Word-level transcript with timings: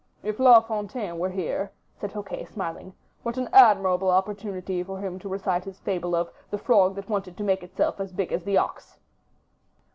"If 0.23 0.39
La 0.39 0.61
Fontaine 0.61 1.19
were 1.19 1.29
here," 1.29 1.71
said 1.93 2.11
Fouquet, 2.11 2.45
smiling, 2.45 2.91
"what 3.21 3.37
an 3.37 3.47
admirable 3.53 4.09
opportunity 4.09 4.81
for 4.81 4.97
him 4.97 5.19
to 5.19 5.29
recite 5.29 5.63
his 5.65 5.77
fable 5.77 6.15
of 6.15 6.31
'The 6.49 6.57
Frog 6.57 6.95
that 6.95 7.07
wanted 7.07 7.37
to 7.37 7.43
make 7.43 7.61
itself 7.61 7.99
as 7.99 8.11
big 8.11 8.31
as 8.31 8.43
the 8.43 8.57
Ox. 8.57 8.97